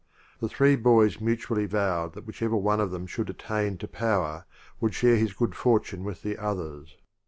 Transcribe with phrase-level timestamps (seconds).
[0.39, 4.47] The three boys mutually vowed that whichever one of them should attain to power
[4.79, 6.97] would share his good fortune with the others.